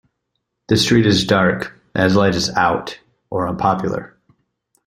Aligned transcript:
The 0.67 0.77
street 0.77 1.05
is 1.05 1.25
dark, 1.27 1.75
as 1.93 2.15
light 2.15 2.33
is 2.33 2.49
"out", 2.55 2.99
or 3.29 3.47
unpopular. 3.47 4.17